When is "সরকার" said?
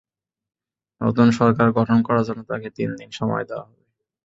1.39-1.67